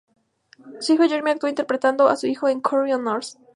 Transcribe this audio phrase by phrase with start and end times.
[0.79, 3.37] Su hijo Jeremy actuó interpretando a su hijo en "Carry On Nurse".